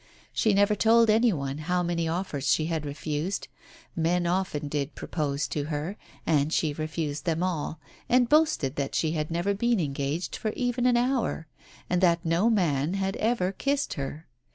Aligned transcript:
She 0.33 0.55
never 0.55 0.73
told 0.73 1.11
any 1.11 1.31
one 1.31 1.59
how 1.59 1.83
many 1.83 2.07
offers 2.07 2.51
she 2.51 2.65
had 2.65 2.87
refused. 2.87 3.47
Men 3.95 4.25
often 4.25 4.67
did 4.67 4.95
propose 4.95 5.47
to 5.49 5.65
her, 5.65 5.95
and 6.25 6.51
she 6.51 6.73
refused 6.73 7.25
them 7.25 7.43
all, 7.43 7.79
and 8.09 8.27
boasted 8.27 8.77
that 8.77 8.95
she 8.95 9.11
had 9.11 9.29
never 9.29 9.53
been 9.53 9.79
engaged 9.79 10.35
for 10.35 10.53
even 10.53 10.87
an 10.87 10.97
hour, 10.97 11.45
and 11.87 12.01
that 12.01 12.25
no 12.25 12.49
man 12.49 12.95
had 12.95 13.15
ever 13.17 13.51
kissed 13.51 13.93
her. 13.93 14.25